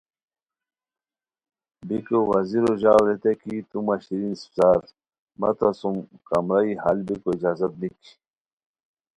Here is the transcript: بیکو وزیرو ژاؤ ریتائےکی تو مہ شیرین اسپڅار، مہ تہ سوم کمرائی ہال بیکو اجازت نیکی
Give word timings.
بیکو 1.87 2.17
وزیرو 2.31 2.71
ژاؤ 2.81 3.01
ریتائےکی 3.07 3.55
تو 3.69 3.77
مہ 3.85 3.95
شیرین 4.03 4.33
اسپڅار، 4.37 4.79
مہ 5.39 5.49
تہ 5.57 5.69
سوم 5.79 5.95
کمرائی 6.27 6.71
ہال 6.81 6.99
بیکو 7.07 7.29
اجازت 7.37 7.73
نیکی 7.79 8.11